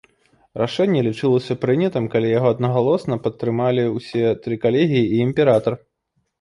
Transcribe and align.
Рашэнне 0.61 1.01
лічылася 1.07 1.57
прынятым, 1.65 2.07
калі 2.15 2.33
яго 2.37 2.47
аднагалосна 2.57 3.21
падтрымалі 3.29 3.87
ўсе 3.97 4.35
тры 4.43 4.61
калегіі 4.67 5.07
і 5.15 5.25
імператар. 5.31 5.73